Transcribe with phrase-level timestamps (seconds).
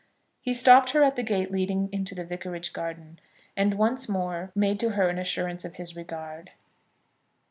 [0.41, 3.19] He stopped her at the gate leading into the vicarage garden,
[3.55, 6.49] and once more made to her an assurance of his regard.